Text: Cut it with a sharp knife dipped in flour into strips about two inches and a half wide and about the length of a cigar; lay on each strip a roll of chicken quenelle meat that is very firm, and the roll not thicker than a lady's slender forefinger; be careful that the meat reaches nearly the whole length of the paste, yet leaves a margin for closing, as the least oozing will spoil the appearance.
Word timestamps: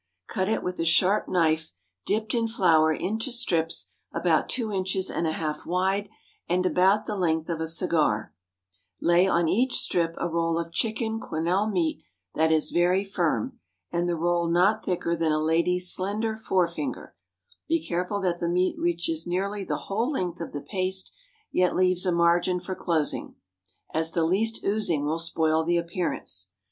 Cut 0.25 0.49
it 0.49 0.63
with 0.63 0.79
a 0.79 0.83
sharp 0.83 1.29
knife 1.29 1.73
dipped 2.07 2.33
in 2.33 2.47
flour 2.47 2.91
into 2.91 3.31
strips 3.31 3.91
about 4.11 4.49
two 4.49 4.71
inches 4.71 5.11
and 5.11 5.27
a 5.27 5.31
half 5.31 5.63
wide 5.63 6.09
and 6.49 6.65
about 6.65 7.05
the 7.05 7.15
length 7.15 7.49
of 7.49 7.61
a 7.61 7.67
cigar; 7.67 8.33
lay 8.99 9.27
on 9.27 9.47
each 9.47 9.75
strip 9.77 10.15
a 10.17 10.27
roll 10.27 10.57
of 10.57 10.71
chicken 10.71 11.19
quenelle 11.19 11.69
meat 11.69 12.01
that 12.33 12.51
is 12.51 12.71
very 12.71 13.05
firm, 13.05 13.59
and 13.91 14.09
the 14.09 14.15
roll 14.15 14.47
not 14.49 14.83
thicker 14.83 15.15
than 15.15 15.31
a 15.31 15.37
lady's 15.39 15.93
slender 15.93 16.35
forefinger; 16.35 17.13
be 17.67 17.79
careful 17.79 18.19
that 18.19 18.39
the 18.39 18.49
meat 18.49 18.75
reaches 18.79 19.27
nearly 19.27 19.63
the 19.63 19.77
whole 19.85 20.09
length 20.09 20.41
of 20.41 20.51
the 20.51 20.61
paste, 20.61 21.11
yet 21.51 21.75
leaves 21.75 22.07
a 22.07 22.11
margin 22.11 22.59
for 22.59 22.73
closing, 22.73 23.35
as 23.93 24.13
the 24.13 24.23
least 24.25 24.63
oozing 24.65 25.05
will 25.05 25.19
spoil 25.19 25.63
the 25.63 25.77
appearance. 25.77 26.53